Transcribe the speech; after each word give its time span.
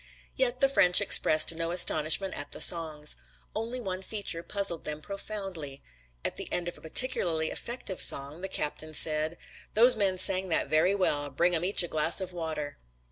Yet 0.35 0.61
the 0.61 0.67
French 0.67 0.99
expressed 0.99 1.53
no 1.53 1.69
astonishment 1.69 2.33
at 2.33 2.53
the 2.53 2.59
songs. 2.59 3.17
Only 3.55 3.79
one 3.79 4.01
feature 4.01 4.41
puzzled 4.41 4.83
them 4.83 4.99
profoundly. 4.99 5.83
At 6.25 6.37
the 6.37 6.51
end 6.51 6.67
of 6.67 6.75
a 6.75 6.81
particularly 6.81 7.51
effective 7.51 8.01
song 8.01 8.41
the 8.41 8.47
captain 8.47 8.95
said, 8.95 9.37
"Those 9.75 9.95
men 9.95 10.17
sang 10.17 10.49
that 10.49 10.69
very 10.69 10.95
well. 10.95 11.29
Bring 11.29 11.53
'em 11.53 11.63
each 11.63 11.83
a 11.83 11.87
glass 11.87 12.19
of 12.19 12.33
water." 12.33 12.79